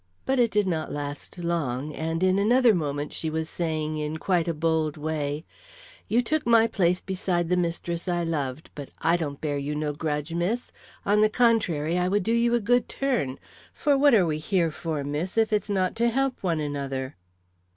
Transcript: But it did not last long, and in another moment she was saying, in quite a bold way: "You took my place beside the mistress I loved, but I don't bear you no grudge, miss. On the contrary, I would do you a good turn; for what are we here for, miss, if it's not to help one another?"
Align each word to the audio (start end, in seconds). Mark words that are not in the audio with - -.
But 0.25 0.39
it 0.39 0.49
did 0.49 0.65
not 0.65 0.91
last 0.91 1.37
long, 1.37 1.93
and 1.93 2.23
in 2.23 2.39
another 2.39 2.73
moment 2.73 3.13
she 3.13 3.29
was 3.29 3.47
saying, 3.47 3.97
in 3.97 4.17
quite 4.17 4.47
a 4.47 4.53
bold 4.55 4.97
way: 4.97 5.45
"You 6.09 6.23
took 6.23 6.43
my 6.43 6.65
place 6.65 7.01
beside 7.01 7.49
the 7.49 7.55
mistress 7.55 8.07
I 8.07 8.23
loved, 8.23 8.71
but 8.73 8.89
I 8.97 9.15
don't 9.15 9.39
bear 9.39 9.59
you 9.59 9.75
no 9.75 9.93
grudge, 9.93 10.33
miss. 10.33 10.71
On 11.05 11.21
the 11.21 11.29
contrary, 11.29 11.99
I 11.99 12.07
would 12.07 12.23
do 12.23 12.33
you 12.33 12.55
a 12.55 12.59
good 12.59 12.89
turn; 12.89 13.37
for 13.73 13.95
what 13.95 14.15
are 14.15 14.25
we 14.25 14.39
here 14.39 14.71
for, 14.71 15.03
miss, 15.03 15.37
if 15.37 15.53
it's 15.53 15.69
not 15.69 15.95
to 15.97 16.09
help 16.09 16.41
one 16.41 16.59
another?" 16.59 17.15